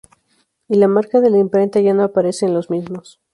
Y 0.67 0.77
la 0.77 0.87
marca 0.87 1.21
de 1.21 1.29
la 1.29 1.37
imprenta 1.37 1.79
ya 1.79 1.93
no 1.93 2.01
aparece 2.01 2.47
en 2.47 2.55
los 2.55 2.71
mismos. 2.71 3.21